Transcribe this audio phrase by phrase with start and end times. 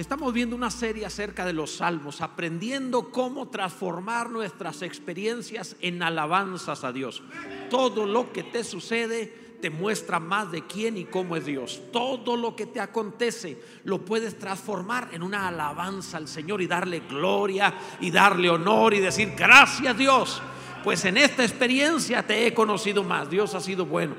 [0.00, 6.84] Estamos viendo una serie acerca de los salmos, aprendiendo cómo transformar nuestras experiencias en alabanzas
[6.84, 7.22] a Dios.
[7.68, 11.82] Todo lo que te sucede te muestra más de quién y cómo es Dios.
[11.92, 17.00] Todo lo que te acontece lo puedes transformar en una alabanza al Señor y darle
[17.00, 20.40] gloria y darle honor y decir gracias Dios.
[20.82, 23.28] Pues en esta experiencia te he conocido más.
[23.28, 24.14] Dios ha sido bueno.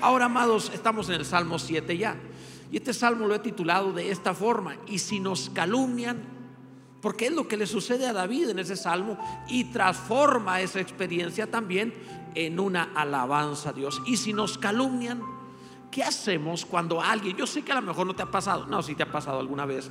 [0.00, 2.16] Ahora, amados, estamos en el Salmo 7 ya.
[2.72, 6.22] Y este salmo lo he titulado de esta forma, y si nos calumnian,
[7.02, 11.50] porque es lo que le sucede a David en ese salmo, y transforma esa experiencia
[11.50, 11.92] también
[12.34, 14.00] en una alabanza a Dios.
[14.06, 15.20] Y si nos calumnian,
[15.92, 18.82] ¿qué hacemos cuando alguien, yo sé que a lo mejor no te ha pasado, no,
[18.82, 19.90] si te ha pasado alguna vez,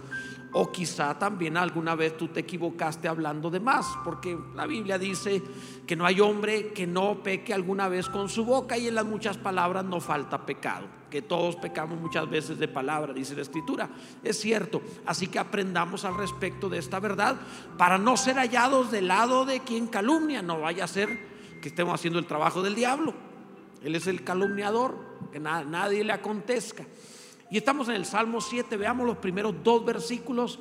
[0.52, 5.42] o quizá también alguna vez tú te equivocaste hablando de más, porque la Biblia dice
[5.86, 9.06] que no hay hombre que no peque alguna vez con su boca y en las
[9.06, 13.90] muchas palabras no falta pecado que todos pecamos muchas veces de palabra, dice la escritura.
[14.24, 17.36] Es cierto, así que aprendamos al respecto de esta verdad
[17.78, 21.10] para no ser hallados del lado de quien calumnia, no vaya a ser
[21.62, 23.14] que estemos haciendo el trabajo del diablo.
[23.84, 26.86] Él es el calumniador, que nadie le acontezca.
[27.50, 30.60] Y estamos en el Salmo 7, veamos los primeros dos versículos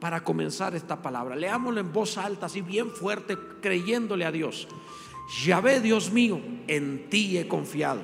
[0.00, 1.36] para comenzar esta palabra.
[1.36, 4.66] Leámoslo en voz alta, así bien fuerte, creyéndole a Dios.
[5.62, 8.02] ve Dios mío, en ti he confiado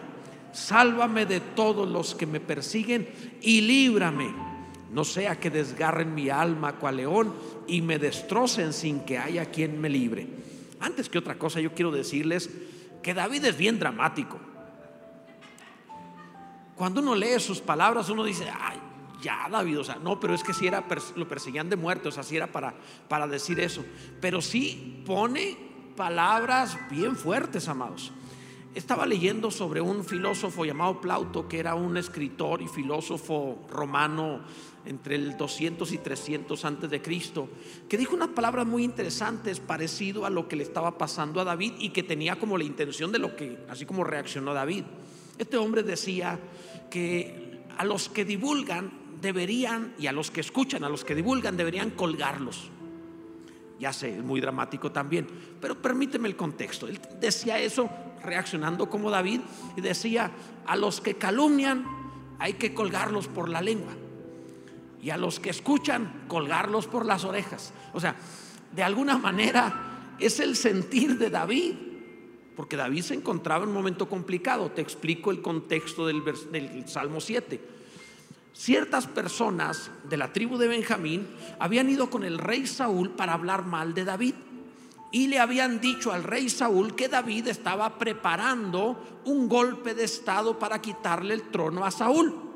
[0.53, 3.09] Sálvame de todos los que me persiguen
[3.43, 4.35] y líbrame.
[4.93, 7.35] No sea que desgarren mi alma cual león
[7.67, 10.27] y me destrocen sin que haya quien me libre.
[10.81, 12.51] Antes que otra cosa, yo quiero decirles
[13.03, 14.41] que David es bien dramático.
[16.79, 18.79] Cuando uno lee sus palabras, uno dice, ay,
[19.21, 22.13] ya David, o sea, no, pero es que si era, lo perseguían de muerte, o
[22.13, 22.73] sea, si era para,
[23.09, 23.85] para decir eso.
[24.21, 25.57] Pero sí pone
[25.97, 28.13] palabras bien fuertes, amados.
[28.77, 34.43] Estaba leyendo sobre un filósofo llamado Plauto, que era un escritor y filósofo romano
[34.87, 37.49] entre el 200 y 300 antes de Cristo,
[37.89, 41.73] que dijo unas palabras muy interesantes parecido a lo que le estaba pasando a David
[41.81, 44.85] y que tenía como la intención de lo que, así como reaccionó David.
[45.39, 46.39] Este hombre decía
[46.91, 48.91] que a los que divulgan
[49.21, 52.71] deberían, y a los que escuchan, a los que divulgan deberían colgarlos.
[53.79, 55.27] Ya sé, es muy dramático también,
[55.61, 56.89] pero permíteme el contexto.
[56.89, 57.89] Él decía eso
[58.23, 59.41] reaccionando como David
[59.77, 60.31] y decía,
[60.67, 61.85] a los que calumnian
[62.39, 63.93] hay que colgarlos por la lengua
[65.03, 67.73] y a los que escuchan colgarlos por las orejas.
[67.93, 68.17] O sea,
[68.75, 71.75] de alguna manera es el sentir de David,
[72.59, 74.69] porque David se encontraba en un momento complicado.
[74.73, 77.79] Te explico el contexto del, del Salmo 7
[78.59, 81.29] ciertas personas de la tribu de Benjamín
[81.61, 84.35] habían ido con el rey Saúl para hablar mal de David.
[85.13, 90.59] Y le habían dicho al rey Saúl que David estaba preparando un golpe de estado
[90.59, 92.48] para quitarle el trono a Saúl.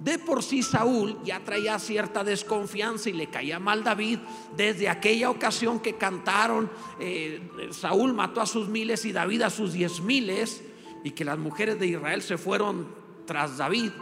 [0.00, 4.18] De por sí Saúl ya traía cierta desconfianza y le caía mal David
[4.56, 9.74] desde aquella ocasión que cantaron, eh, Saúl mató a sus miles y David a sus
[9.74, 10.64] diez miles
[11.04, 12.88] y que las mujeres de Israel se fueron
[13.26, 13.92] tras David.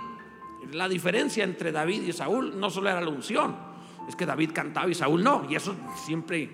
[0.70, 3.56] La diferencia entre David y Saúl no solo era la unción,
[4.08, 5.74] es que David cantaba y Saúl no, y eso
[6.06, 6.48] siempre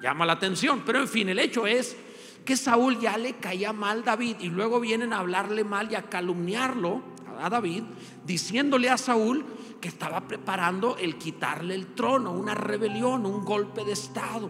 [0.00, 0.82] llama la atención.
[0.86, 1.94] Pero en fin, el hecho es
[2.42, 6.04] que Saúl ya le caía mal David y luego vienen a hablarle mal y a
[6.04, 7.11] calumniarlo
[7.42, 7.82] a David,
[8.24, 9.44] diciéndole a Saúl
[9.80, 14.48] que estaba preparando el quitarle el trono, una rebelión, un golpe de estado.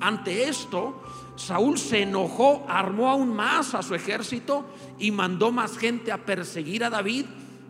[0.00, 1.02] Ante esto,
[1.36, 4.64] Saúl se enojó, armó aún más a su ejército
[4.98, 7.24] y mandó más gente a perseguir a David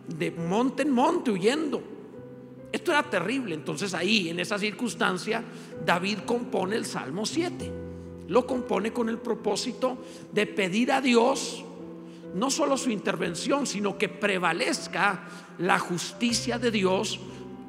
[0.07, 1.81] de monte en monte huyendo.
[2.71, 3.55] Esto era terrible.
[3.55, 5.43] Entonces ahí, en esa circunstancia,
[5.85, 7.71] David compone el Salmo 7.
[8.27, 9.97] Lo compone con el propósito
[10.33, 11.63] de pedir a Dios
[12.33, 15.23] no solo su intervención, sino que prevalezca
[15.59, 17.19] la justicia de Dios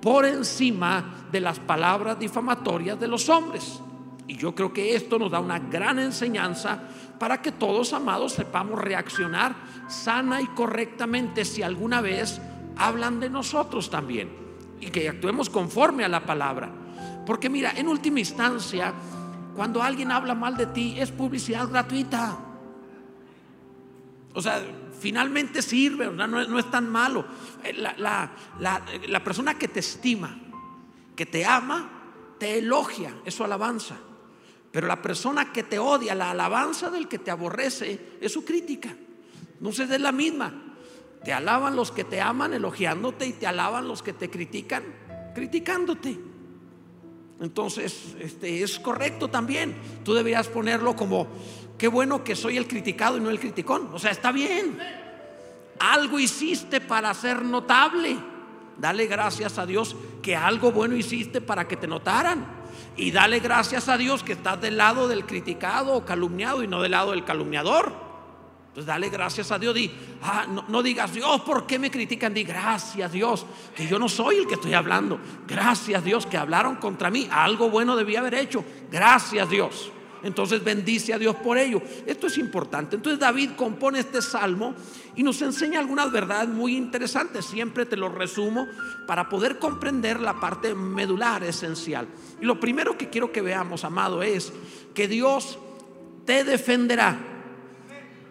[0.01, 3.81] por encima de las palabras difamatorias de los hombres.
[4.27, 6.83] Y yo creo que esto nos da una gran enseñanza
[7.19, 9.57] para que todos, amados, sepamos reaccionar
[9.89, 12.41] sana y correctamente si alguna vez
[12.77, 14.31] hablan de nosotros también.
[14.81, 16.71] Y que actuemos conforme a la palabra.
[17.27, 18.93] Porque mira, en última instancia,
[19.57, 22.39] cuando alguien habla mal de ti, es publicidad gratuita.
[24.34, 24.63] O sea,
[24.98, 27.25] finalmente sirve, no, es tan malo.
[27.65, 30.39] Eh, la, la persona que te estima,
[31.16, 31.91] que te ama,
[32.39, 33.97] te elogia, es su alabanza.
[34.71, 38.95] Pero la persona que te odia, la alabanza del que te aborrece, es su crítica.
[39.72, 40.54] Se es la misma.
[41.25, 44.84] Te alaban los que te aman elogiándote y te alaban los que te critican
[45.34, 46.19] criticándote.
[47.41, 49.75] Entonces, este es correcto también.
[50.04, 51.28] Tú deberías ponerlo como
[51.78, 53.89] qué bueno que soy el criticado y no el criticón.
[53.92, 54.78] O sea, está bien.
[55.78, 58.19] Algo hiciste para ser notable.
[58.77, 62.59] dale gracias a Dios que algo bueno hiciste para que te notaran.
[62.97, 66.83] Y dale gracias a Dios que estás del lado del criticado o calumniado y no
[66.83, 68.09] del lado del calumniador.
[68.69, 69.75] Entonces dale gracias a Dios.
[69.75, 69.91] Di,
[70.22, 72.34] ah, no, no, digas, Dios, ¿por qué me critican?
[72.34, 75.21] Di, gracias Dios, que yo no soy el que estoy hablando.
[75.47, 77.28] Gracias Dios que hablaron contra mí.
[77.30, 78.65] Algo bueno debía haber hecho.
[78.91, 79.92] Gracias Dios.
[80.22, 81.82] Entonces bendice a Dios por ello.
[82.06, 82.97] Esto es importante.
[82.97, 84.74] Entonces David compone este salmo
[85.16, 87.44] y nos enseña algunas verdades muy interesantes.
[87.47, 88.66] Siempre te lo resumo
[89.06, 92.06] para poder comprender la parte medular esencial.
[92.41, 94.53] Y lo primero que quiero que veamos, amado, es
[94.94, 95.59] que Dios
[96.24, 97.18] te defenderá.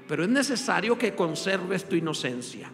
[0.07, 2.71] Pero es necesario que conserves tu inocencia.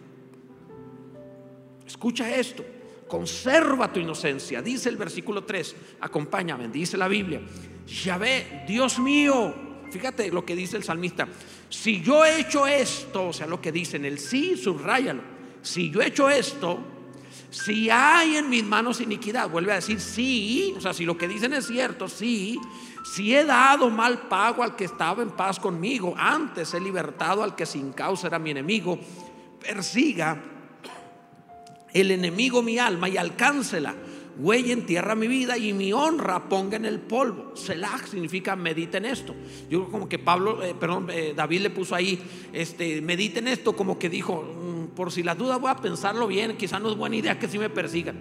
[1.86, 2.63] Escucha esto.
[3.08, 4.62] Conserva tu inocencia.
[4.62, 5.76] Dice el versículo 3.
[6.02, 6.68] Acompáñame.
[6.70, 7.42] Dice la Biblia.
[7.86, 9.54] Yahvé, Dios mío,
[9.92, 11.28] fíjate lo que dice el salmista,
[11.70, 15.22] si yo he hecho esto, o sea, lo que dice en el sí, subrayalo,
[15.62, 16.80] si yo he hecho esto,
[17.50, 21.28] si hay en mis manos iniquidad, vuelve a decir sí, o sea, si lo que
[21.28, 22.60] dicen es cierto, sí,
[23.14, 27.56] si he dado mal pago al que estaba en paz conmigo, antes he libertado al
[27.56, 28.98] que sin causa era mi enemigo,
[29.60, 30.53] persiga
[31.94, 33.95] el enemigo mi alma y alcáncela
[34.38, 37.56] huella en tierra mi vida y mi honra ponga en el polvo.
[37.56, 39.36] Selah significa medita en esto.
[39.69, 42.19] Yo creo como que Pablo, eh, perdón, eh, David le puso ahí,
[42.51, 46.28] este, medita en esto, como que dijo, mm, por si la duda voy a pensarlo
[46.28, 48.18] bien, quizá no es buena idea que si me persigan.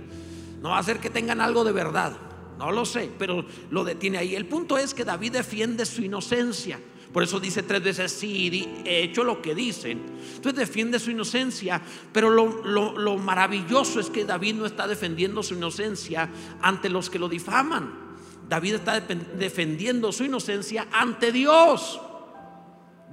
[0.60, 2.16] No va a ser que tengan algo de verdad.
[2.58, 4.36] No lo sé, pero lo detiene ahí.
[4.36, 6.78] El punto es que David defiende su inocencia.
[7.12, 10.02] Por eso dice tres veces, sí, he hecho lo que dicen.
[10.34, 16.30] Entonces defiende su inocencia, pero lo, maravilloso es que David no está defendiendo su inocencia
[16.62, 18.00] ante los que lo difaman.
[18.48, 22.00] David está defendiendo su inocencia ante Dios.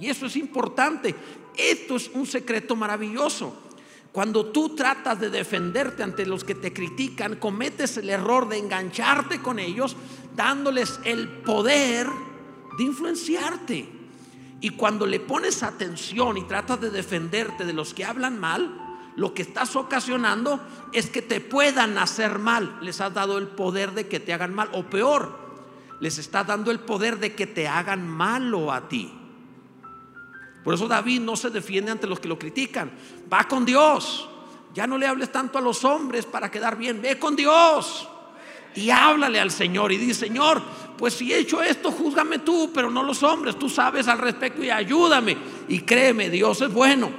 [0.00, 1.14] Y eso es importante.
[1.56, 3.54] Esto es un secreto maravilloso.
[4.12, 9.40] Cuando tú tratas de defenderte ante los que te critican, cometes el error de engancharte
[9.40, 9.94] con ellos,
[10.34, 12.08] dándoles el poder
[12.80, 13.86] de influenciarte.
[14.62, 18.74] Y cuando le pones atención y tratas de defenderte de los que hablan mal,
[19.16, 20.60] lo que estás ocasionando
[20.94, 22.78] es que te puedan hacer mal.
[22.80, 24.70] Les has dado el poder de que te hagan mal.
[24.72, 25.38] O peor,
[26.00, 29.12] les estás dando el poder de que te hagan malo a ti.
[30.64, 32.90] Por eso David no se defiende ante los que lo critican.
[33.30, 34.26] Va con Dios.
[34.72, 37.02] Ya no le hables tanto a los hombres para quedar bien.
[37.02, 38.08] Ve con Dios.
[38.74, 40.62] Y háblale al Señor y dice, Señor,
[41.00, 44.62] pues si he hecho esto, júzgame tú, pero no los hombres, tú sabes al respecto
[44.62, 45.36] y ayúdame.
[45.66, 47.10] Y créeme, Dios es bueno.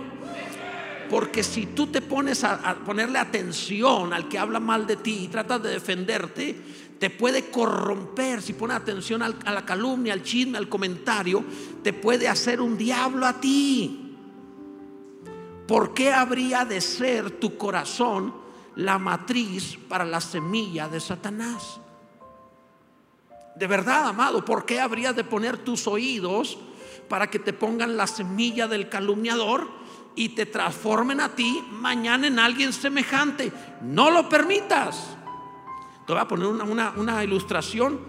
[1.10, 5.28] Porque si tú te pones a, ponerle atención al que habla mal de ti y
[5.28, 6.56] tratas de defenderte,
[6.98, 8.42] te puede corromper.
[8.42, 11.44] Si pones atención a la calumnia, al chisme, al comentario,
[11.83, 14.16] te puede hacer un diablo a ti.
[15.68, 18.42] ¿Por qué habría de ser tu corazón
[18.75, 21.80] la matriz para la semilla de Satanás.
[23.61, 26.57] De verdad, amado, ¿por qué habrías de poner tus oídos
[27.07, 29.67] para que te pongan la semilla del calumniador
[30.15, 33.51] y te transformen a ti mañana en alguien semejante?
[33.83, 35.15] No lo permitas.
[36.07, 37.99] Te voy a poner una, una ilustración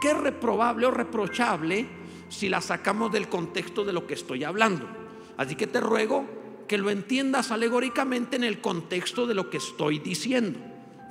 [0.00, 1.86] que es reprobable o reprochable
[2.30, 4.88] si la sacamos del contexto de lo que estoy hablando.
[5.36, 6.24] Así que te ruego
[6.66, 10.58] que lo entiendas alegóricamente en el contexto de lo que estoy diciendo.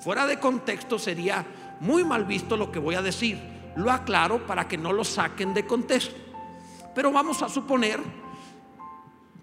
[0.04, 1.46] Fuera de contexto sería
[1.82, 3.54] muy mal visto lo que voy a decir.
[3.76, 6.16] Lo aclaro para que no lo saquen de contexto.
[6.94, 8.00] Pero vamos a suponer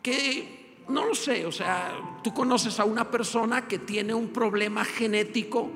[0.03, 4.85] que, no lo sé, o sea, tú conoces a una persona que tiene un problema
[4.85, 5.71] genético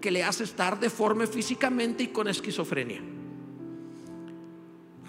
[0.00, 3.00] que le hace estar deforme físicamente y con esquizofrenia.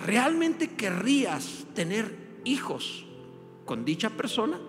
[0.05, 3.05] ¿Realmente querrías tener hijos
[3.65, 4.59] con dicha persona?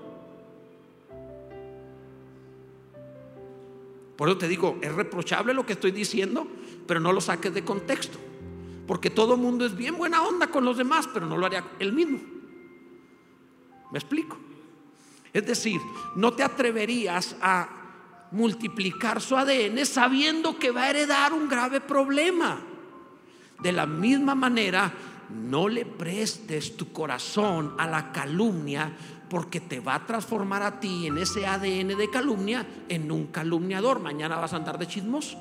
[4.17, 6.47] Por eso te digo, es reprochable lo que estoy diciendo,
[6.87, 8.19] pero no lo saques de contexto.
[8.87, 11.93] Porque todo mundo es bien buena onda con los demás, pero no lo haría él
[11.93, 12.21] mismo.
[13.91, 14.37] ¿Me explico?
[15.33, 15.81] Es decir,
[16.17, 17.69] no te atreverías a
[18.31, 22.61] multiplicar su ADN sabiendo que va a heredar un grave problema.
[23.61, 24.93] De la misma manera,
[25.31, 28.93] no le prestes tu corazón a la calumnia
[29.31, 34.01] porque te va a transformar a ti en ese ADN de calumnia en un calumniador.
[34.01, 35.37] Mañana vas a andar de chismos.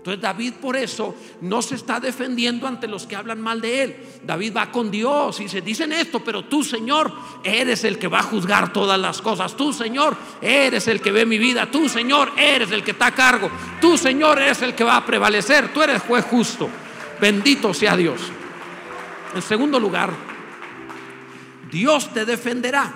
[0.00, 3.96] Entonces David por eso no se está defendiendo ante los que hablan mal de él.
[4.24, 7.12] David va con Dios y se dicen esto, pero tú Señor
[7.44, 9.54] eres el que va a juzgar todas las cosas.
[9.58, 11.70] Tú Señor eres el que ve mi vida.
[11.70, 13.50] Tú Señor eres el que está a cargo.
[13.78, 15.70] Tú Señor eres el que va a prevalecer.
[15.70, 16.70] Tú eres juez justo.
[17.20, 18.22] Bendito sea Dios.
[19.34, 20.14] En segundo lugar,
[21.70, 22.90] Dios te defenderá.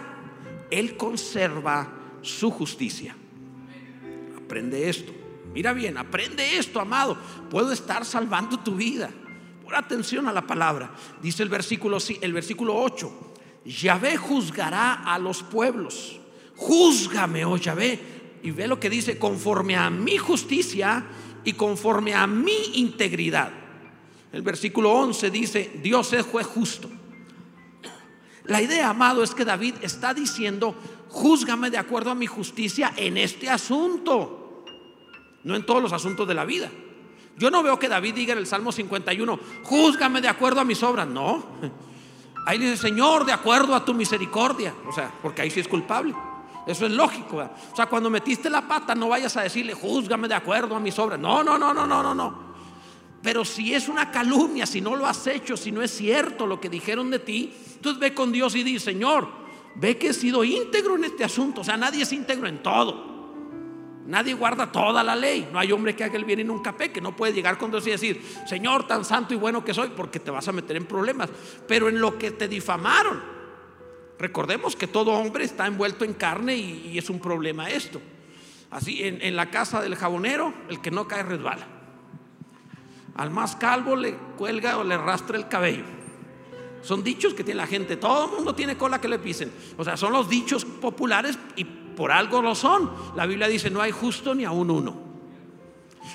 [0.70, 1.86] Él conserva
[2.22, 3.14] su justicia.
[4.38, 5.13] aprende esto.
[5.54, 7.16] Mira bien, aprende esto, amado.
[7.48, 9.08] Puedo estar salvando tu vida.
[9.62, 10.90] Por atención a la palabra.
[11.22, 13.32] Dice el versículo, el versículo 8.
[13.64, 16.20] Yahvé juzgará a los pueblos.
[16.56, 18.00] Júzgame, oh Yahvé.
[18.42, 21.06] Y ve lo que dice, conforme a mi justicia
[21.44, 23.52] y conforme a mi integridad.
[24.32, 26.90] El versículo 11 dice, Dios es juez justo.
[28.46, 30.74] La idea, amado, es que David está diciendo,
[31.08, 34.43] júzgame de acuerdo a mi justicia en este asunto,
[35.44, 36.70] no en todos los asuntos de la vida.
[37.36, 40.82] Yo no veo que David diga en el Salmo 51, júzgame de acuerdo a mis
[40.82, 41.44] obras, no.
[42.46, 44.74] Ahí dice, Señor, de acuerdo a tu misericordia.
[44.86, 46.14] O sea, porque ahí sí es culpable.
[46.66, 47.38] Eso es lógico.
[47.38, 50.98] O sea, cuando metiste la pata, no vayas a decirle, júzgame de acuerdo a mis
[50.98, 51.18] obras.
[51.18, 52.54] No, no, no, no, no, no.
[53.22, 56.60] Pero si es una calumnia, si no lo has hecho, si no es cierto lo
[56.60, 59.28] que dijeron de ti, entonces ve con Dios y di, Señor,
[59.76, 61.62] ve que he sido íntegro en este asunto.
[61.62, 63.13] O sea, nadie es íntegro en todo.
[64.06, 65.48] Nadie guarda toda la ley.
[65.50, 67.00] No hay hombre que haga el bien y nunca peque.
[67.00, 70.20] No puede llegar con Dios y decir, Señor, tan santo y bueno que soy, porque
[70.20, 71.30] te vas a meter en problemas.
[71.66, 73.22] Pero en lo que te difamaron,
[74.18, 78.00] recordemos que todo hombre está envuelto en carne y, es un problema esto.
[78.70, 81.66] Así, en, la casa del jabonero, el que no cae resbala.
[83.14, 85.84] Al más calvo le cuelga o le rastra el cabello.
[86.82, 87.96] Son dichos que tiene la gente.
[87.96, 89.50] Todo el mundo tiene cola que le pisen.
[89.78, 91.64] O sea, son los dichos populares y
[91.96, 92.90] por algo lo son.
[93.16, 95.04] La Biblia dice, no hay justo ni aún uno.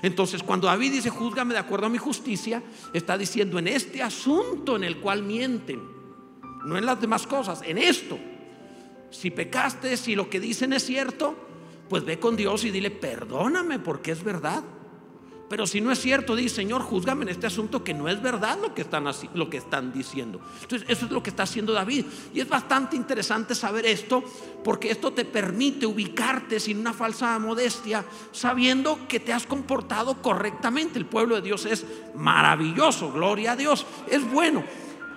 [0.02, 2.62] Entonces, cuando David dice, júzgame de acuerdo a mi justicia,
[2.94, 5.82] está diciendo en este asunto en el cual mienten,
[6.66, 8.18] no en las demás cosas, en esto.
[9.10, 11.36] Si pecaste, si lo que dicen es cierto,
[11.90, 14.64] pues ve con Dios y dile, perdóname porque es verdad.
[15.50, 18.60] Pero si no es cierto, dice, Señor, juzgame en este asunto que no es verdad
[18.62, 20.40] lo que están, lo que están diciendo.
[20.62, 22.06] Entonces, eso es lo que está haciendo David.
[22.36, 24.24] Y es bastante interesante saber esto,
[24.64, 31.00] porque esto te permite ubicarte sin una falsa modestia, sabiendo que te has comportado correctamente.
[31.00, 34.64] El pueblo de Dios es maravilloso, gloria a Dios, es bueno.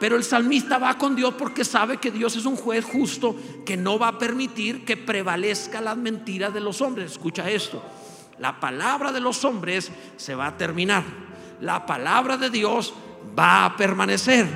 [0.01, 3.37] Pero el salmista va con Dios porque sabe que Dios es un juez justo
[3.67, 7.13] que no va a permitir que prevalezca las mentiras de los hombres.
[7.13, 7.83] Escucha esto.
[8.39, 11.05] La palabra de los hombres se va a terminar.
[11.61, 12.95] La palabra de Dios
[13.39, 14.47] va a permanecer.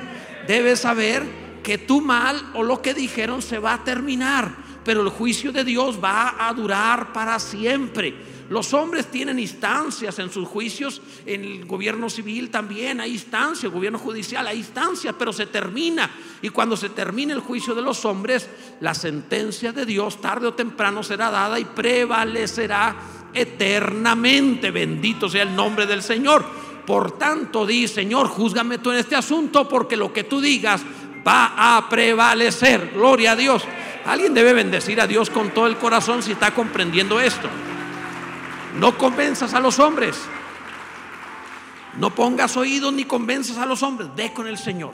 [0.47, 1.23] Debes saber
[1.63, 5.63] que tu mal o lo que dijeron se va a terminar, pero el juicio de
[5.63, 8.37] Dios va a durar para siempre.
[8.49, 13.71] Los hombres tienen instancias en sus juicios, en el gobierno civil también hay instancias, el
[13.71, 16.09] gobierno judicial hay instancias, pero se termina.
[16.41, 18.47] Y cuando se termine el juicio de los hombres,
[18.79, 22.95] la sentencia de Dios tarde o temprano será dada y prevalecerá
[23.41, 24.71] eternamente.
[24.71, 26.45] Bendito sea el nombre del Señor.
[26.85, 30.83] Por tanto, di, Señor, júzgame tú en este asunto porque lo que tú digas
[31.27, 32.91] va a prevalecer.
[32.93, 33.63] Gloria a Dios.
[34.05, 37.49] Alguien debe bendecir a Dios con todo el corazón si está comprendiendo esto.
[38.79, 40.17] No convenzas a los hombres.
[41.97, 44.09] No pongas oídos ni convenzas a los hombres.
[44.15, 44.93] Ve con el Señor.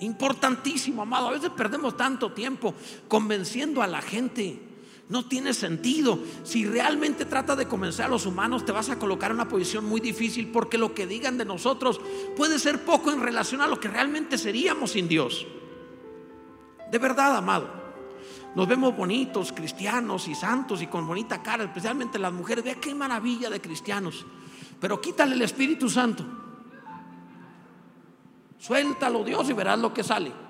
[0.00, 1.28] Importantísimo, amado.
[1.28, 2.74] A veces perdemos tanto tiempo
[3.08, 4.69] convenciendo a la gente.
[5.10, 6.20] No tiene sentido.
[6.44, 9.84] Si realmente trata de convencer a los humanos, te vas a colocar en una posición
[9.84, 12.00] muy difícil porque lo que digan de nosotros
[12.36, 15.48] puede ser poco en relación a lo que realmente seríamos sin Dios.
[16.92, 17.68] De verdad, amado.
[18.54, 22.64] Nos vemos bonitos, cristianos y santos y con bonita cara, especialmente las mujeres.
[22.64, 24.24] Vea qué maravilla de cristianos.
[24.80, 26.24] Pero quítale el Espíritu Santo.
[28.58, 30.49] Suéltalo Dios y verás lo que sale.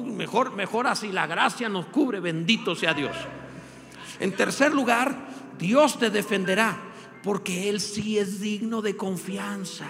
[0.00, 3.14] Mejor, mejor así, la gracia nos cubre, bendito sea Dios.
[4.20, 5.14] En tercer lugar,
[5.58, 6.76] Dios te defenderá,
[7.22, 9.88] porque Él sí es digno de confianza.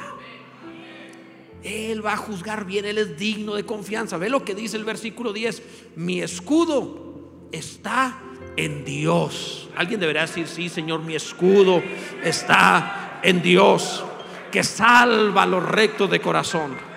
[1.62, 4.16] Él va a juzgar bien, Él es digno de confianza.
[4.16, 5.62] Ve lo que dice el versículo 10,
[5.96, 8.18] mi escudo está
[8.56, 9.68] en Dios.
[9.76, 11.82] Alguien debería decir, sí, Señor, mi escudo
[12.24, 14.04] está en Dios,
[14.50, 16.91] que salva a los rectos de corazón.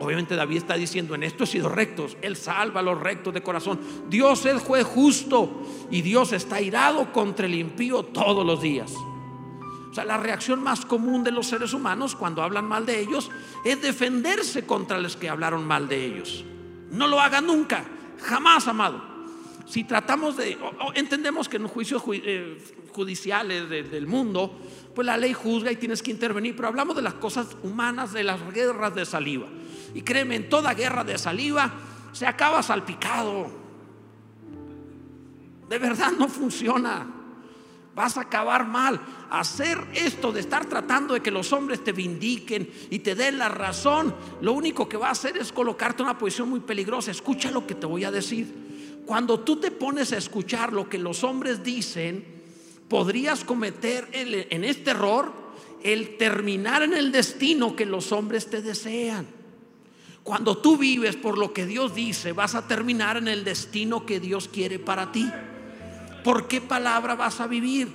[0.00, 3.42] Obviamente David está diciendo, en esto he sido rectos, Él salva a los rectos de
[3.42, 3.80] corazón.
[4.08, 8.92] Dios es juez justo y Dios está irado contra el impío todos los días.
[9.90, 13.30] O sea, la reacción más común de los seres humanos cuando hablan mal de ellos
[13.64, 16.44] es defenderse contra los que hablaron mal de ellos.
[16.90, 17.84] No lo hagan nunca,
[18.20, 19.17] jamás, amado.
[19.68, 20.56] Si tratamos de,
[20.94, 22.56] entendemos que en juicios eh,
[22.90, 24.58] judiciales del mundo,
[24.94, 28.24] pues la ley juzga y tienes que intervenir, pero hablamos de las cosas humanas, de
[28.24, 29.46] las guerras de saliva.
[29.94, 31.70] Y créeme, en toda guerra de saliva
[32.12, 33.50] se acaba salpicado.
[35.68, 37.06] De verdad no funciona.
[37.94, 38.98] Vas a acabar mal.
[39.28, 43.50] Hacer esto de estar tratando de que los hombres te vindiquen y te den la
[43.50, 47.10] razón, lo único que va a hacer es colocarte en una posición muy peligrosa.
[47.10, 48.77] Escucha lo que te voy a decir.
[49.08, 52.22] Cuando tú te pones a escuchar lo que los hombres dicen,
[52.90, 55.32] podrías cometer en este error
[55.82, 59.26] el terminar en el destino que los hombres te desean.
[60.22, 64.20] Cuando tú vives por lo que Dios dice, vas a terminar en el destino que
[64.20, 65.26] Dios quiere para ti.
[66.22, 67.88] ¿Por qué palabra vas a vivir?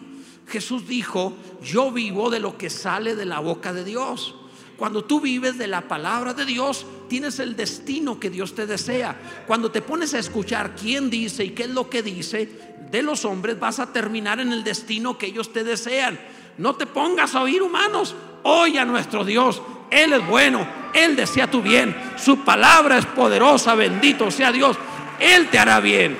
[0.47, 4.33] Jesús dijo, yo vivo de lo que sale de la boca de Dios.
[4.77, 9.15] Cuando tú vives de la palabra de Dios, tienes el destino que Dios te desea.
[9.45, 12.49] Cuando te pones a escuchar quién dice y qué es lo que dice
[12.89, 16.19] de los hombres, vas a terminar en el destino que ellos te desean.
[16.57, 19.61] No te pongas a oír humanos, oye a nuestro Dios.
[19.89, 21.95] Él es bueno, Él desea tu bien.
[22.17, 24.77] Su palabra es poderosa, bendito sea Dios.
[25.19, 26.17] Él te hará bien.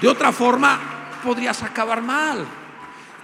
[0.00, 0.80] De otra forma,
[1.24, 2.46] podrías acabar mal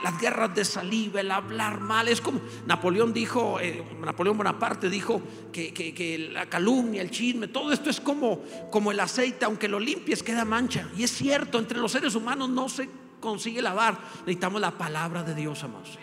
[0.04, 2.08] las guerras de saliva, el hablar mal.
[2.08, 7.88] Es como Napoleón dijo, eh, Napoleón Bonaparte dijo que, la calumnia, el chisme, todo esto
[7.88, 10.90] es como, como el aceite, aunque lo limpies queda mancha.
[10.94, 13.99] Y es cierto, entre los seres humanos no se consigue lavar.
[14.26, 15.99] Necesitamos la palabra de Dios, amados.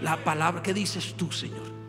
[0.00, 1.81] La palabra, ¿qué dices tú, Señor?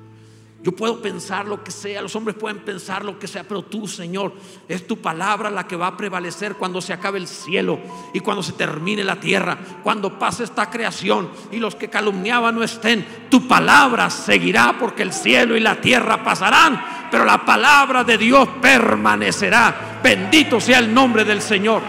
[0.64, 3.86] Yo puedo pensar lo que sea, los hombres pueden pensar lo que sea, pero tú,
[3.86, 4.32] Señor,
[4.70, 7.82] es tu palabra la que va a prevalecer cuando se acabe el cielo
[8.14, 12.64] y cuando se termine la tierra, cuando pase esta creación y los que calumniaban no
[12.64, 13.06] estén.
[13.30, 18.48] Tu palabra seguirá porque el cielo y la tierra pasarán, pero la palabra de Dios
[18.62, 20.00] permanecerá.
[20.02, 21.82] Bendito sea el nombre del Señor.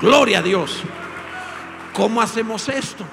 [0.00, 0.82] Gloria a Dios.
[1.92, 3.04] ¿Cómo hacemos esto?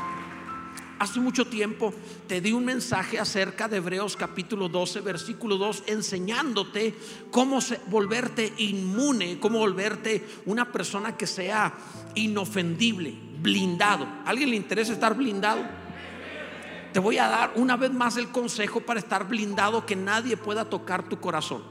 [1.00, 1.94] Hace mucho tiempo
[2.28, 6.94] te di un mensaje acerca de Hebreos capítulo 12, versículo 2, enseñándote
[7.32, 11.74] cómo volverte inmune, cómo volverte una persona que sea
[12.16, 14.04] inofendible, blindado.
[14.26, 15.62] ¿A alguien le interesa estar blindado?
[16.92, 20.66] Te voy a dar una vez más el consejo para estar blindado, que nadie pueda
[20.66, 21.64] tocar tu corazón.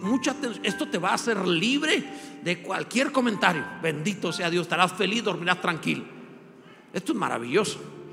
[0.00, 2.02] mucha Esto te va a hacer libre
[2.42, 3.66] de cualquier comentario.
[3.82, 6.04] Bendito sea Dios, estarás feliz, dormirás tranquilo.
[6.90, 8.03] Esto es maravilloso.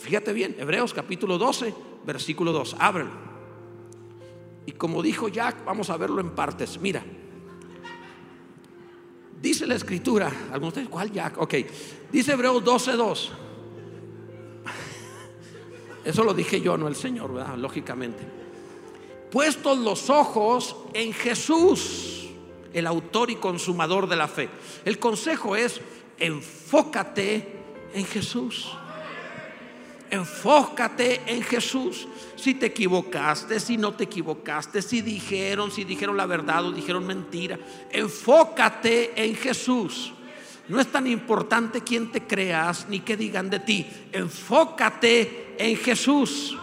[0.00, 1.74] Fíjate bien, Hebreos capítulo 12,
[2.06, 2.76] versículo 2.
[2.78, 3.10] Ábrelo.
[4.64, 6.80] Y como dijo Jack, vamos a verlo en partes.
[6.80, 7.04] Mira,
[9.42, 11.36] dice la escritura, algunos de ¿cuál Jack?
[11.36, 11.54] Ok,
[12.10, 13.32] dice Hebreos 12, 2.
[16.06, 17.58] Eso lo dije yo, no el Señor, ¿verdad?
[17.58, 18.26] Lógicamente.
[19.30, 22.30] Puestos los ojos en Jesús,
[22.72, 24.48] el autor y consumador de la fe.
[24.86, 25.78] El consejo es,
[26.18, 27.60] enfócate
[27.92, 28.74] en Jesús.
[30.10, 32.08] Enfócate en Jesús.
[32.36, 37.06] Si te equivocaste, si no te equivocaste, si dijeron, si dijeron la verdad o dijeron
[37.06, 37.58] mentira,
[37.90, 40.12] enfócate en Jesús.
[40.68, 43.86] No es tan importante quién te creas ni qué digan de ti.
[44.12, 46.56] Enfócate en Jesús.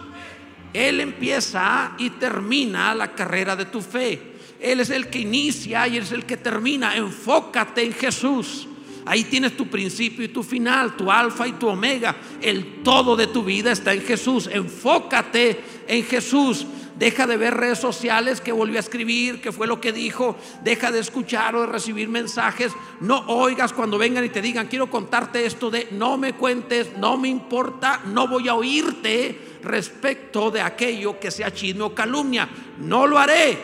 [0.73, 4.35] Él empieza y termina la carrera de tu fe.
[4.59, 6.95] Él es el que inicia y es el que termina.
[6.95, 8.67] Enfócate en Jesús.
[9.07, 12.15] Ahí tienes tu principio y tu final, tu alfa y tu omega.
[12.41, 14.49] El todo de tu vida está en Jesús.
[14.51, 16.65] Enfócate en Jesús.
[16.97, 20.35] Deja de ver redes sociales que volvió a escribir, que fue lo que dijo.
[20.63, 22.73] Deja de escuchar o de recibir mensajes.
[22.99, 27.15] No oigas cuando vengan y te digan, quiero contarte esto de, no me cuentes, no
[27.17, 32.49] me importa, no voy a oírte respecto de aquello que sea chisme o calumnia.
[32.79, 33.59] No lo haré,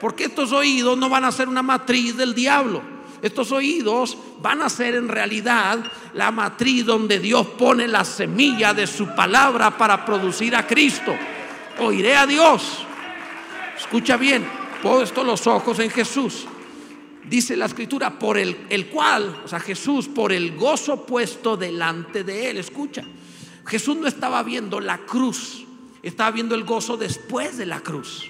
[0.00, 2.82] porque estos oídos no van a ser una matriz del diablo.
[3.22, 5.78] Estos oídos van a ser en realidad
[6.14, 11.14] la matriz donde Dios pone la semilla de su palabra para producir a Cristo.
[11.78, 12.84] Oiré a Dios.
[13.78, 14.44] Escucha bien,
[14.82, 16.46] puesto los ojos en Jesús.
[17.24, 22.24] Dice la escritura, por el, el cual, o sea, Jesús, por el gozo puesto delante
[22.24, 22.58] de él.
[22.58, 23.04] Escucha,
[23.64, 25.64] Jesús no estaba viendo la cruz,
[26.02, 28.28] estaba viendo el gozo después de la cruz.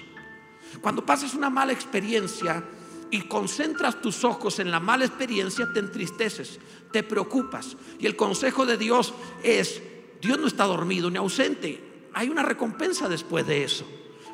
[0.81, 2.63] Cuando pases una mala experiencia,
[3.13, 6.59] y concentras tus ojos en la mala experiencia, te entristeces,
[6.91, 7.77] te preocupas.
[7.99, 9.83] Y el consejo de Dios es,
[10.19, 13.85] Dios no está dormido ni ausente, hay una recompensa después de eso.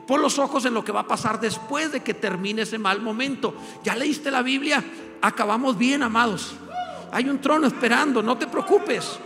[0.08, 3.02] Pon los ojos en lo que va a pasar después de que termine ese mal
[3.02, 3.54] momento.
[3.84, 4.82] ¿Ya leíste la Biblia?
[5.22, 6.56] Acabamos bien, amados.
[7.12, 9.20] Hay un trono esperando, no te preocupes.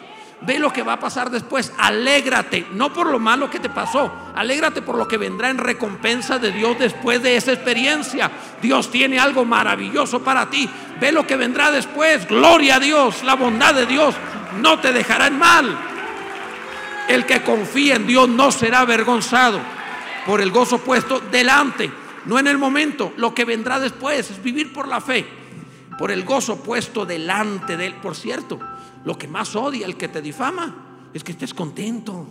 [0.46, 1.72] Ve lo que va a pasar después.
[1.78, 4.12] Alégrate, no por lo malo que te pasó.
[4.36, 8.30] Alégrate por lo que vendrá en recompensa de Dios después de esa experiencia.
[8.62, 10.70] Dios tiene algo maravilloso para ti.
[11.00, 12.28] Ve lo que vendrá después.
[12.28, 13.24] Gloria a Dios.
[13.24, 14.16] La bondad de Dios
[14.62, 15.78] no te dejará en mal.
[17.08, 19.60] El que confía en Dios no será avergonzado
[20.26, 21.92] por el gozo puesto delante,
[22.26, 23.14] no en el momento.
[23.18, 25.26] Lo que vendrá después es vivir por la fe,
[25.98, 27.96] por el gozo puesto delante de Él.
[27.96, 28.60] Por cierto,
[29.06, 32.26] lo que más odia el que te difama es que estés contento.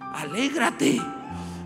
[0.00, 1.00] Alégrate.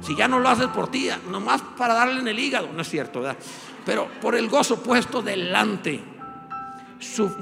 [0.00, 2.88] Si ya no lo haces por ti, nomás para darle en el hígado, no es
[2.88, 3.38] cierto, ¿verdad?
[3.86, 6.02] Pero por el gozo puesto delante.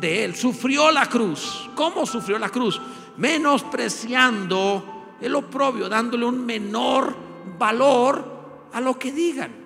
[0.00, 0.34] de él.
[0.34, 1.70] Sufrió la cruz.
[1.74, 2.80] ¿Cómo sufrió la cruz?
[3.16, 7.14] Menospreciando el oprobio, dándole un menor
[7.58, 9.62] valor a lo que digan.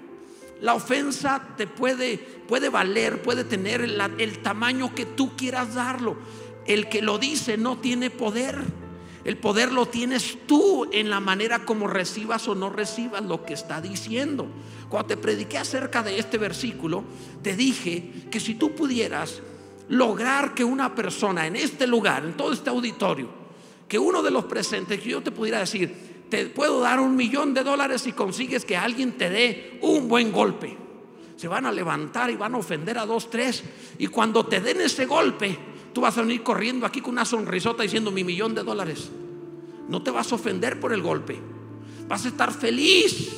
[0.61, 6.16] La ofensa te puede, puede valer, puede tener el tamaño que tú quieras darlo.
[6.66, 8.59] El que lo dice no tiene poder.
[9.24, 13.55] El poder lo tienes tú en la manera como recibas o no recibas lo que
[13.55, 14.46] está diciendo.
[14.88, 17.02] Cuando te prediqué acerca de este versículo,
[17.42, 19.42] te dije que si tú pudieras
[19.88, 23.29] lograr que una persona en este lugar, en todo este auditorio,
[23.88, 27.55] que uno de los presentes, que yo te pudiera decir, te puedo dar un millón
[27.55, 30.76] de dólares si consigues que alguien te dé un buen golpe.
[31.37, 33.62] Se van a levantar y van a ofender a dos, tres.
[33.98, 35.59] Y cuando te den ese golpe,
[35.96, 39.09] tú vas a venir corriendo aquí con una sonrisota diciendo mi millón de dólares.
[39.88, 41.40] No te vas a ofender por el golpe.
[42.06, 43.35] Vas a estar feliz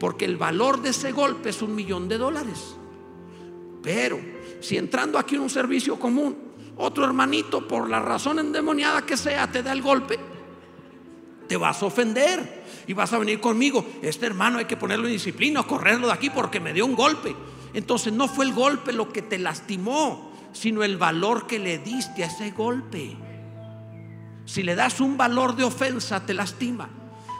[0.00, 2.74] porque el valor de ese golpe es un millón de dólares.
[3.84, 4.18] Pero
[4.58, 6.36] si entrando aquí en un servicio común,
[6.76, 10.18] otro hermanito, por la razón endemoniada que sea, te da el golpe,
[11.46, 13.86] te vas a ofender y vas a venir conmigo.
[14.02, 17.32] Este hermano hay que ponerlo en disciplina, correrlo de aquí porque me dio un golpe.
[17.74, 22.24] Entonces no fue el golpe lo que te lastimó, sino el valor que le diste
[22.24, 23.16] a ese golpe.
[24.44, 26.88] Si le das un valor de ofensa, te lastima.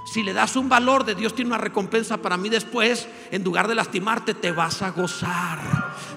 [0.05, 3.69] Si le das un valor de Dios tiene una recompensa para mí después, en lugar
[3.69, 5.59] de lastimarte, te vas a gozar,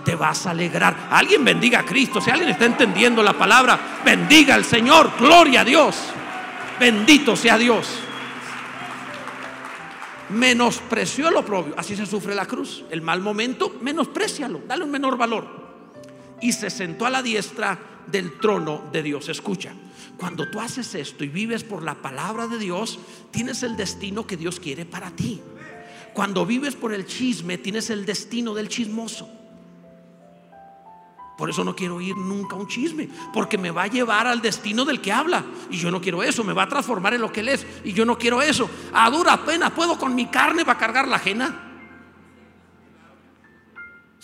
[0.04, 1.10] te vas a alegrar.
[1.12, 2.20] Alguien bendiga a Cristo.
[2.20, 5.12] Si alguien está entendiendo la palabra, bendiga al Señor.
[5.20, 5.96] Gloria a Dios.
[6.80, 7.88] Bendito sea Dios.
[10.30, 11.76] Menospreció el oprobio.
[11.78, 12.84] Así se sufre la cruz.
[12.90, 14.62] El mal momento, menosprecialo.
[14.68, 15.65] Dale un menor valor.
[16.42, 19.30] Y se sentó a la diestra del trono de Dios.
[19.30, 19.74] Escucha.
[20.18, 23.00] Cuando tú haces esto y vives por la palabra de Dios,
[23.32, 25.42] tienes el destino que Dios quiere para ti.
[26.14, 29.30] Cuando vives por el chisme, tienes el destino del chismoso.
[31.38, 34.42] Por eso no quiero ir nunca a un chisme, porque me va a llevar al
[34.42, 35.44] destino del que habla.
[35.70, 37.68] Y yo no quiero eso, me va a transformar en lo que él es.
[37.84, 38.70] Y yo no quiero eso.
[38.94, 41.75] A dura pena, ¿puedo con mi carne para cargar la ajena?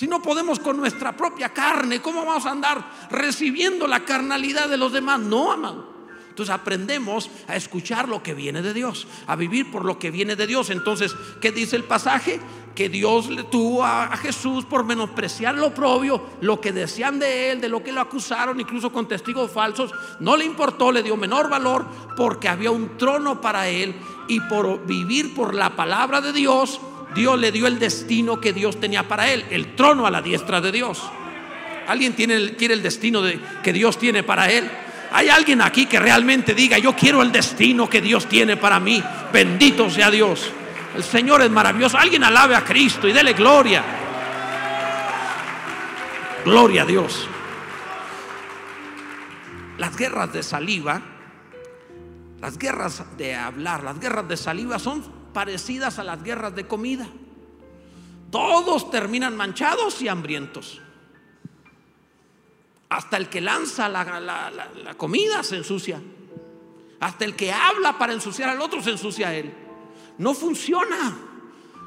[0.02, 4.76] Si no podemos con nuestra propia carne, ¿cómo vamos a andar recibiendo la carnalidad de
[4.76, 5.20] los demás?
[5.20, 5.94] No, amado.
[6.28, 10.36] Entonces aprendemos a escuchar lo que viene de Dios, a vivir por lo que viene
[10.36, 10.72] de Dios.
[10.72, 12.40] Entonces, ¿qué dice el pasaje?
[12.74, 17.62] Que Dios le tuvo a, Jesús por menospreciar lo propio, lo que decían de él,
[17.62, 19.92] de lo que lo acusaron, incluso con testigos falsos.
[20.20, 21.86] No le importó, le dio menor valor
[22.18, 23.94] porque había un trono para él
[24.28, 26.82] y por vivir por la palabra de Dios
[27.14, 30.62] Dios le dio el destino que Dios tenía para él, el trono a la diestra
[30.62, 31.02] de Dios.
[31.88, 34.70] ¿Alguien tiene, quiere el destino de, que Dios tiene para él?
[35.12, 39.04] ¿Hay alguien aquí que realmente diga, yo quiero el destino que Dios tiene para mí?
[39.34, 40.50] Bendito sea Dios.
[40.96, 41.98] El Señor es maravilloso.
[41.98, 43.84] Alguien alabe a Cristo y dele gloria.
[46.46, 47.28] Gloria a Dios.
[49.78, 51.02] Las guerras de saliva,
[52.40, 57.08] las guerras de hablar, las guerras de saliva son parecidas a las guerras de comida.
[58.32, 60.82] Todos terminan manchados y hambrientos.
[62.90, 66.02] Hasta el que lanza la, comida se ensucia.
[67.00, 69.54] Hasta el que habla para ensuciar al otro se ensucia a él.
[70.18, 71.18] No funciona.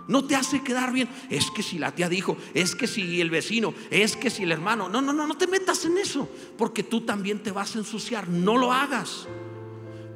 [0.06, 1.08] No te hace quedar bien.
[1.30, 4.52] Es que si la tía dijo, es que si el vecino, es que si el
[4.52, 4.88] hermano.
[4.88, 6.28] No, no, no, no te metas en eso.
[6.58, 8.28] Porque tú también te vas a ensuciar.
[8.28, 9.26] No lo hagas.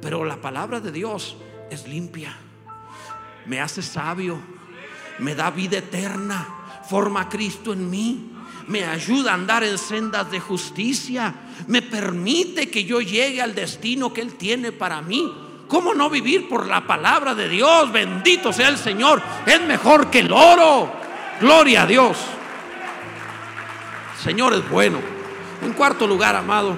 [0.01, 1.37] Pero la palabra de Dios
[1.71, 2.37] es limpia
[3.49, 4.39] me hace sabio,
[5.17, 6.47] me da vida eterna,
[6.87, 8.31] forma Cristo en mí,
[8.67, 11.33] me ayuda a andar en sendas de justicia,
[11.65, 15.33] me permite que yo llegue al destino que Él tiene para mí.
[15.67, 17.91] ¿Cómo no vivir por la palabra de Dios?
[17.91, 19.21] Bendito sea el Señor.
[19.45, 20.91] Es mejor que el oro.
[21.41, 22.17] Gloria a Dios.
[24.23, 24.99] Señor es bueno.
[25.63, 26.77] En cuarto lugar, amado,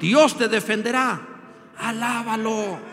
[0.00, 1.20] Dios te defenderá.
[1.78, 2.91] Alábalo.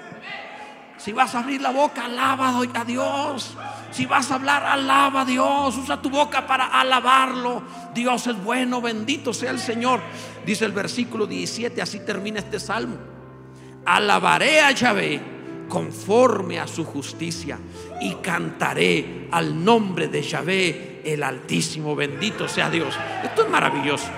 [0.99, 3.55] Si vas a abrir la boca, alaba a Dios.
[3.91, 5.77] Si vas a hablar, alaba a Dios.
[5.77, 7.63] Usa tu boca para alabarlo.
[7.93, 10.01] Dios es bueno, bendito sea el Señor.
[10.45, 12.97] Dice el versículo 17, así termina este salmo.
[13.85, 15.21] Alabaré a Yahvé
[15.69, 17.57] conforme a su justicia
[18.01, 21.95] y cantaré al nombre de Yahvé el Altísimo.
[21.95, 22.93] Bendito sea Dios.
[23.23, 24.09] Esto es maravilloso.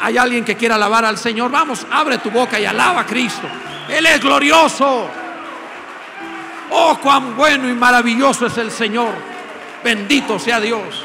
[0.00, 1.50] Hay alguien que quiera alabar al Señor.
[1.50, 3.48] Vamos, abre tu boca y alaba a Cristo.
[3.88, 5.08] Él es glorioso.
[6.70, 9.14] Oh, cuán bueno y maravilloso es el Señor.
[9.84, 11.04] Bendito sea Dios.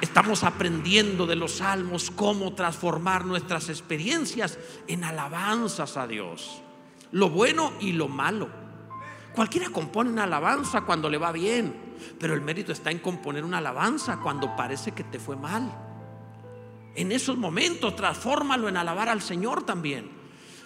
[0.00, 6.62] Estamos aprendiendo de los salmos cómo transformar nuestras experiencias en alabanzas a Dios.
[7.12, 8.48] Lo bueno y lo malo.
[9.34, 13.58] Cualquiera compone una alabanza cuando le va bien, pero el mérito está en componer una
[13.58, 15.70] alabanza cuando parece que te fue mal.
[16.94, 20.10] En esos momentos, transfórmalo en alabar al Señor también.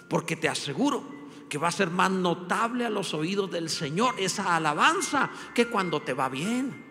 [0.09, 1.14] Porque te aseguro
[1.55, 6.01] que va a ser más notable a los oídos del Señor esa alabanza que cuando
[6.01, 6.83] te va bien.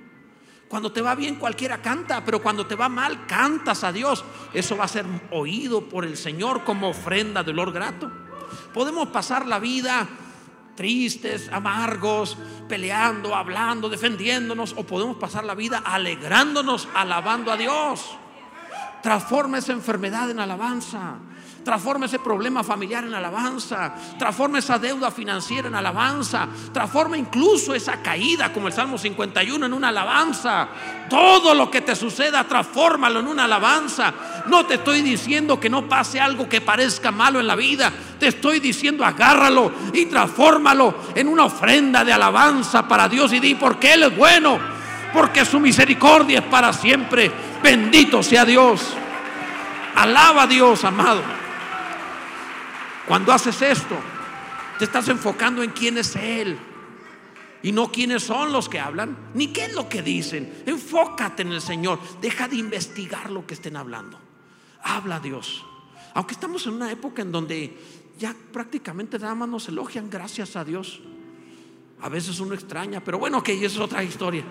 [0.68, 4.24] Cuando te va bien cualquiera canta, pero cuando te va mal cantas a Dios.
[4.54, 8.10] Eso va a ser oído por el Señor como ofrenda de olor grato.
[8.72, 10.08] Podemos pasar la vida
[10.76, 18.16] tristes, amargos, peleando, hablando, defendiéndonos, o podemos pasar la vida alegrándonos, alabando a Dios.
[19.02, 21.18] Transforma esa enfermedad en alabanza.
[21.64, 23.94] Transforma ese problema familiar en alabanza.
[24.18, 26.46] Transforma esa deuda financiera en alabanza.
[26.72, 30.68] Transforma incluso esa caída, como el Salmo 51, en una alabanza.
[31.08, 34.12] Todo lo que te suceda, transfórmalo en una alabanza.
[34.46, 37.90] No te estoy diciendo que no pase algo que parezca malo en la vida.
[38.20, 43.54] Te estoy diciendo agárralo y transfórmalo en una ofrenda de alabanza para Dios y di
[43.54, 44.58] porque Él es bueno.
[45.14, 47.30] Porque su misericordia es para siempre.
[47.62, 48.82] Bendito sea Dios.
[49.94, 51.33] Alaba a Dios, amado.
[53.06, 53.96] Cuando haces esto,
[54.78, 56.58] te estás enfocando en quién es Él
[57.62, 60.62] y no quiénes son los que hablan, ni qué es lo que dicen.
[60.66, 61.98] Enfócate en el Señor.
[62.20, 64.18] Deja de investigar lo que estén hablando.
[64.82, 65.64] Habla Dios.
[66.14, 67.76] Aunque estamos en una época en donde
[68.18, 71.00] ya prácticamente nada más nos elogian, gracias a Dios.
[72.00, 74.44] A veces uno extraña, pero bueno, que es otra historia.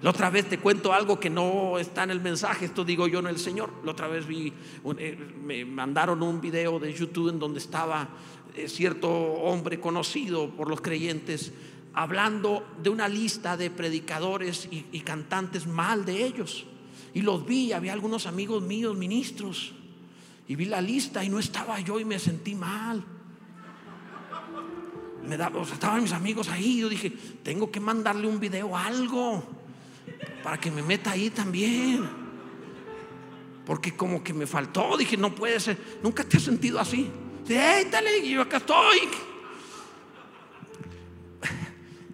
[0.00, 3.18] La otra vez te cuento algo que no está en el mensaje, esto digo yo
[3.18, 3.72] en el Señor.
[3.84, 4.52] La otra vez vi,
[4.96, 8.08] eh, me mandaron un video de YouTube en donde estaba
[8.54, 11.52] eh, cierto hombre conocido por los creyentes
[11.94, 16.64] hablando de una lista de predicadores y, cantantes mal de ellos.
[17.12, 19.72] Y los vi, había algunos amigos míos, ministros,
[20.46, 23.04] y vi la lista y no estaba yo y me sentí mal.
[25.26, 26.78] Me da, o sea, estaban mis amigos ahí.
[26.78, 27.10] Yo dije,
[27.42, 29.57] tengo que mandarle un video, algo
[30.42, 32.08] para que me meta ahí también.
[33.64, 37.10] Porque como que me faltó, dije, no puede ser, nunca te has sentido así.
[37.46, 38.98] Dale, yo acá estoy.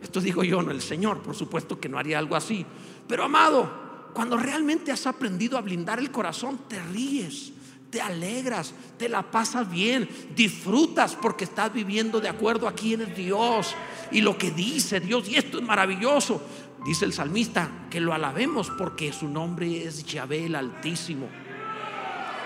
[0.03, 2.65] Esto digo yo, no el Señor, por supuesto que no haría algo así.
[3.09, 7.53] Pero amado, cuando realmente has aprendido a blindar el corazón, te ríes,
[7.91, 13.17] te alegras, te la pasas bien, disfrutas porque estás viviendo de acuerdo a quién es
[13.17, 13.75] Dios
[14.13, 15.29] y lo que dice Dios.
[15.29, 16.43] Y esto es maravilloso.
[16.85, 21.29] Dice el salmista que lo alabemos porque su nombre es Yahvé el Altísimo.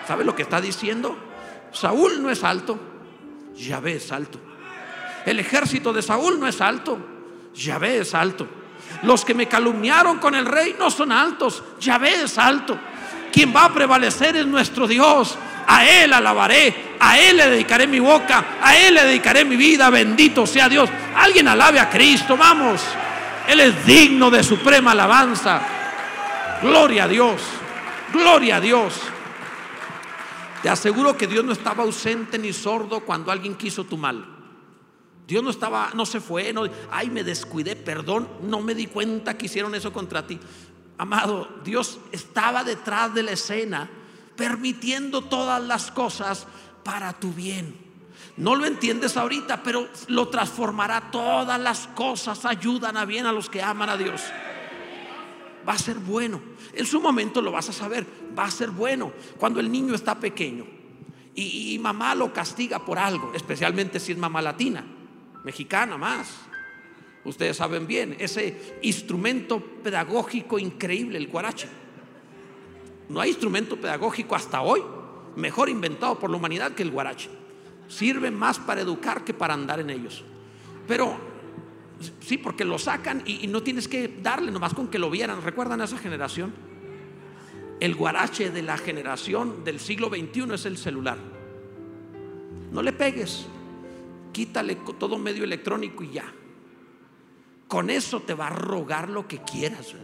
[0.07, 1.17] ¿Sabe lo que está diciendo?
[1.73, 2.79] Saúl no es alto,
[3.57, 4.39] Yahvé es alto.
[5.27, 6.99] El ejército de Saúl no es alto,
[7.55, 8.47] Yahvé es alto.
[9.03, 12.79] Los que me calumniaron con el rey no son altos, Yahvé es alto.
[13.33, 15.37] Quien va a prevalecer es nuestro Dios.
[15.67, 19.91] A Él alabaré, a Él le dedicaré mi boca, a Él le dedicaré mi vida.
[19.91, 20.89] Bendito sea Dios.
[21.15, 22.81] Alguien alabe a Cristo, vamos.
[23.49, 25.63] Él es digno de suprema alabanza.
[26.61, 27.41] Gloria a Dios.
[28.13, 28.95] Gloria a Dios.
[30.63, 34.23] Te aseguro que Dios no estaba ausente ni sordo cuando alguien quiso tu mal.
[35.27, 39.37] Dios no estaba, no se fue, no, ay, me descuidé, perdón, no me di cuenta
[39.39, 40.39] que hicieron eso contra ti.
[40.99, 43.89] Amado, Dios estaba detrás de la escena,
[44.37, 46.47] permitiendo todas las cosas
[46.83, 47.88] para tu bien.
[48.37, 51.11] No lo entiendes ahorita, pero lo transformará.
[51.11, 54.23] Todas las cosas ayudan a bien a los que aman a Dios.
[55.69, 56.41] Va a ser bueno.
[56.73, 58.07] En su momento lo vas a saber.
[58.39, 59.13] Va a ser bueno.
[59.39, 60.65] Cuando el niño está pequeño
[61.35, 64.85] y, mamá lo castiga por algo, especialmente si es mamá latina,
[65.45, 66.29] mexicana más.
[67.25, 71.69] Ustedes saben bien, ese instrumento pedagógico increíble, el guarache.
[73.09, 74.83] No hay instrumento pedagógico hasta hoy
[75.37, 77.31] mejor inventado por la humanidad que el guarache
[77.89, 80.23] sirve más para educar que para andar en ellos.
[80.87, 81.17] Pero
[82.21, 85.43] sí, porque lo sacan y, no tienes que darle nomás con que lo vieran.
[85.43, 86.53] ¿Recuerdan a esa generación?
[87.81, 91.19] El guarache de la generación del siglo XXI es el celular.
[92.73, 93.47] No le pegues,
[94.33, 96.33] quítale todo medio electrónico y ya.
[97.67, 99.95] Con eso te va a rogar lo que quieras.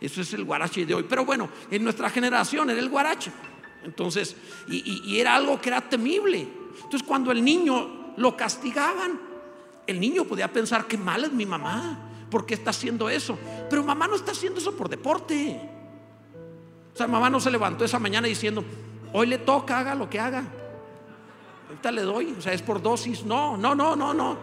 [0.00, 1.04] Eso es el guarache de hoy.
[1.08, 3.30] Pero bueno, en nuestra generación era el guarache.
[3.84, 6.63] Entonces, y era algo que era temible.
[6.76, 9.20] Entonces cuando el niño lo castigaban,
[9.86, 11.98] el niño podía pensar que mal es mi mamá,
[12.30, 13.38] porque está haciendo eso.
[13.68, 15.60] Pero mamá no está haciendo eso por deporte.
[16.92, 18.64] O sea, mamá no se levantó esa mañana diciendo,
[19.12, 20.44] hoy le toca, haga lo que haga.
[21.68, 23.24] Ahorita le doy, o sea, es por dosis.
[23.24, 24.36] No, no, no, no, no.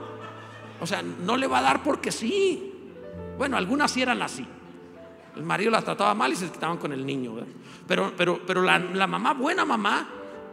[0.79, 2.73] O sea, no le va a dar porque sí.
[3.37, 4.45] Bueno, algunas sí eran así.
[5.35, 7.35] El marido las trataba mal y se quitaban con el niño.
[7.87, 10.07] Pero, pero, pero la, la mamá, buena mamá,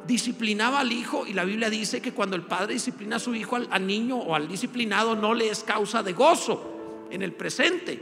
[0.07, 3.57] disciplinaba al hijo y la Biblia dice que cuando el padre disciplina a su hijo,
[3.57, 8.01] al, niño o al disciplinado, no le es causa de gozo en el presente,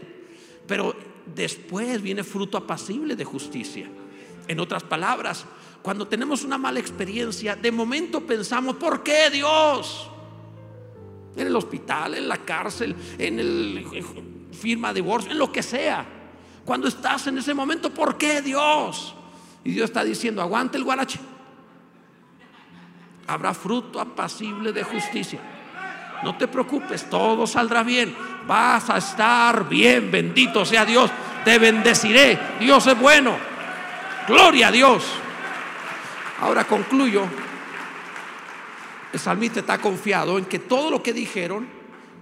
[0.67, 0.95] pero
[1.35, 3.89] después viene fruto apacible de justicia.
[4.49, 5.45] En otras palabras,
[5.83, 10.09] cuando tenemos una mala experiencia, de momento pensamos, ¿por qué Dios?
[11.37, 13.85] En el hospital, en la cárcel, en el
[14.53, 16.07] firma de divorcio, en lo que sea.
[16.65, 19.15] Cuando estás en ese momento, ¿por qué Dios?
[19.63, 21.19] Y Dios está diciendo, aguante el guarache.
[23.27, 25.41] Habrá fruto apacible de justicia.
[26.23, 28.15] No te preocupes, todo saldrá bien.
[28.47, 31.11] Vas a estar bien, bendito sea Dios.
[31.45, 32.39] Te bendeciré.
[32.61, 33.37] Dios es bueno.
[34.27, 35.05] Gloria a Dios.
[36.41, 37.25] Ahora concluyo.
[39.12, 41.67] El salmista está confiado en que todo lo que dijeron,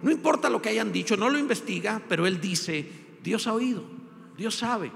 [0.02, 2.88] no importa lo que hayan dicho, no lo investiga, pero él dice,
[3.22, 3.82] Dios ha oído,
[4.36, 4.92] Dios sabe.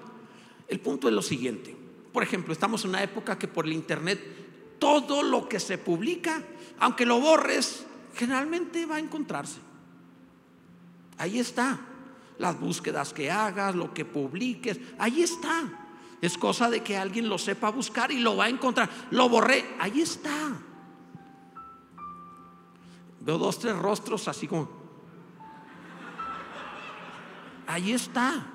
[0.68, 1.74] El punto es lo siguiente.
[2.12, 4.20] Por ejemplo, estamos en una época que por el internet
[4.78, 6.42] todo lo que se publica,
[6.78, 9.60] aunque lo borres, generalmente va a encontrarse.
[11.18, 11.78] Ahí está.
[12.38, 15.64] Las búsquedas que hagas, lo que publiques, ahí está.
[16.20, 18.88] Es cosa de que alguien lo sepa buscar y lo va a encontrar.
[19.10, 20.56] Lo borré, ahí está.
[23.20, 24.68] Veo dos, tres rostros así como...
[27.66, 28.46] Ahí está.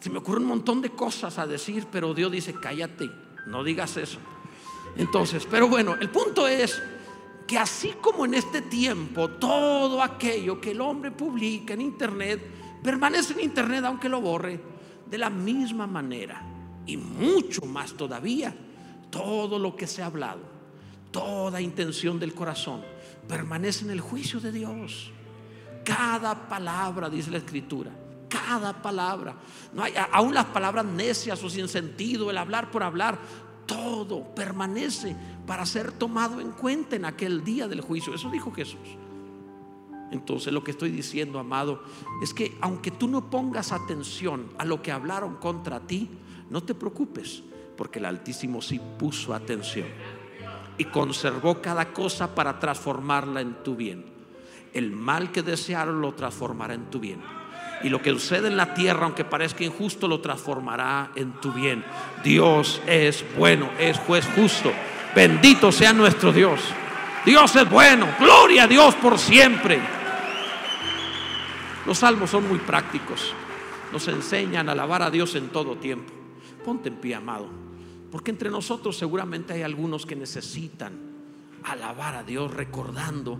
[0.00, 3.10] Se me ocurre un montón de cosas a decir, pero Dios dice, cállate,
[3.46, 4.18] no digas eso.
[4.96, 6.82] Entonces, pero bueno, el punto es
[7.46, 12.40] que así como en este tiempo todo aquello que el hombre publica en internet
[12.82, 14.60] permanece en internet aunque lo borre,
[15.08, 16.42] de la misma manera
[16.86, 18.54] y mucho más todavía,
[19.10, 20.40] todo lo que se ha hablado,
[21.10, 22.82] toda intención del corazón
[23.28, 25.10] permanece en el juicio de Dios.
[25.84, 27.90] Cada palabra, dice la escritura,
[28.30, 29.34] cada palabra.
[29.74, 33.18] No hay, aún las palabras necias o sin sentido, el hablar por hablar,
[33.66, 35.14] todo permanece
[35.46, 38.14] para ser tomado en cuenta en aquel día del juicio.
[38.14, 38.80] Eso dijo Jesús.
[40.10, 41.82] Entonces lo que estoy diciendo, amado,
[42.22, 46.08] es que aunque tú no pongas atención a lo que hablaron contra ti,
[46.48, 47.42] no te preocupes,
[47.76, 49.86] porque el Altísimo sí puso atención
[50.78, 54.04] y conservó cada cosa para transformarla en tu bien.
[54.72, 57.20] El mal que desearon lo transformará en tu bien.
[57.82, 61.84] Y lo que sucede en la tierra, aunque parezca injusto, lo transformará en tu bien.
[62.22, 64.70] Dios es bueno, es juez justo.
[65.14, 66.60] Bendito sea nuestro Dios.
[67.24, 68.06] Dios es bueno.
[68.18, 69.80] Gloria a Dios por siempre.
[71.86, 73.32] Los salmos son muy prácticos.
[73.92, 76.12] Nos enseñan a alabar a Dios en todo tiempo.
[76.64, 77.48] Ponte en pie, amado.
[78.12, 80.92] Porque entre nosotros seguramente hay algunos que necesitan
[81.64, 83.38] alabar a Dios recordando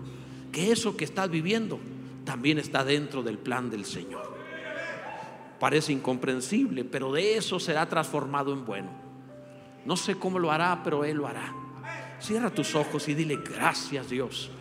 [0.51, 1.79] que eso que estás viviendo
[2.23, 4.35] también está dentro del plan del Señor.
[5.59, 8.89] Parece incomprensible, pero de eso será transformado en bueno.
[9.85, 11.53] No sé cómo lo hará, pero Él lo hará.
[12.19, 14.51] Cierra tus ojos y dile gracias Dios.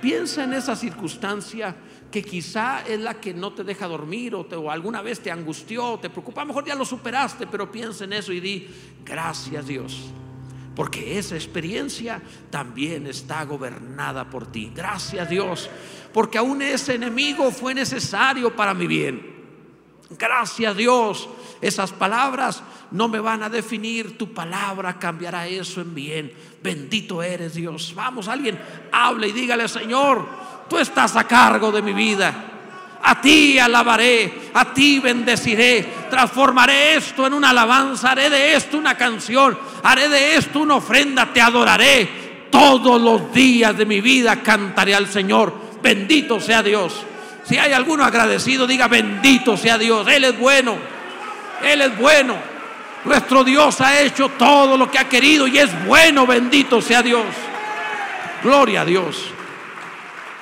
[0.00, 1.74] Piensa en esa circunstancia
[2.10, 5.98] que quizá es la que no te deja dormir o, o alguna vez te angustió,
[6.00, 6.40] te preocupa.
[6.40, 8.68] A lo mejor ya lo superaste, pero piensa en eso y di
[9.04, 10.10] gracias Dios.
[10.78, 14.70] Porque esa experiencia también está gobernada por ti.
[14.72, 15.68] Gracias Dios.
[16.12, 19.20] Porque aún ese enemigo fue necesario para mi bien.
[20.10, 21.28] Gracias Dios.
[21.60, 22.62] Esas palabras
[22.92, 24.16] no me van a definir.
[24.16, 26.32] Tu palabra cambiará eso en bien.
[26.62, 27.92] Bendito eres Dios.
[27.92, 28.56] Vamos, alguien
[28.92, 30.28] hable y dígale, Señor,
[30.70, 32.52] tú estás a cargo de mi vida.
[33.02, 38.96] A ti alabaré, a ti bendeciré, transformaré esto en una alabanza, haré de esto una
[38.96, 42.28] canción, haré de esto una ofrenda, te adoraré.
[42.50, 45.52] Todos los días de mi vida cantaré al Señor.
[45.82, 47.04] Bendito sea Dios.
[47.44, 50.06] Si hay alguno agradecido, diga bendito sea Dios.
[50.08, 50.76] Él es bueno.
[51.62, 52.36] Él es bueno.
[53.04, 56.26] Nuestro Dios ha hecho todo lo que ha querido y es bueno.
[56.26, 57.26] Bendito sea Dios.
[58.42, 59.30] Gloria a Dios.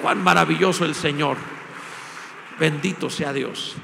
[0.00, 1.36] Cuán maravilloso el Señor.
[2.58, 3.76] Bendito sea Dios.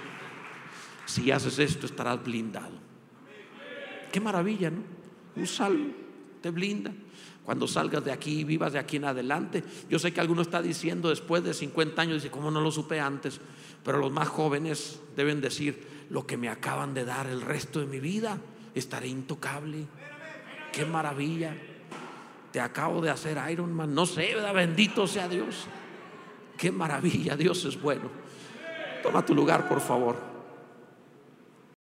[1.05, 2.81] Si haces esto estarás blindado.
[4.11, 5.02] Qué maravilla, ¿no?
[5.37, 5.93] Un salmo
[6.41, 6.93] te blinda
[7.45, 9.65] cuando salgas de aquí, vivas de aquí en adelante.
[9.91, 13.01] Yo sé que alguno está diciendo después de 50 años, dice, ¿cómo no lo supe
[13.01, 13.41] antes?
[13.85, 17.87] Pero los más jóvenes deben decir, lo que me acaban de dar el resto de
[17.87, 18.39] mi vida,
[18.75, 19.87] estaré intocable.
[20.73, 21.57] Qué maravilla.
[22.53, 23.93] Te acabo de hacer Iron Man.
[23.93, 24.55] No sé, ¿verdad?
[24.55, 25.67] Bendito sea Dios.
[26.57, 28.09] Qué maravilla, Dios es bueno.
[29.03, 30.32] Toma tu lugar, por favor.